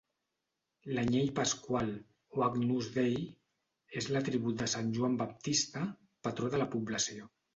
L'anyell 0.97 1.27
pasqual, 1.39 1.91
o 2.37 2.45
Agnus 2.45 2.87
Dei, 2.95 3.19
és 4.01 4.09
l'atribut 4.15 4.57
de 4.63 4.69
sant 4.75 4.91
Joan 4.97 5.19
Baptista, 5.23 5.85
patró 6.29 6.53
de 6.57 6.63
la 6.63 6.69
població. 6.77 7.29